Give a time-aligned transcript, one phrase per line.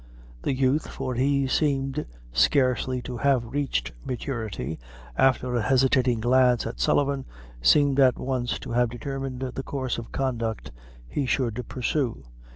[0.41, 4.79] The youth, for he seemed scarcely to have reached maturity,
[5.15, 7.23] after a hesitating glance at Sullivan,
[7.61, 10.71] seemed at once to have determined the course of conduct
[11.07, 12.23] he should pursue.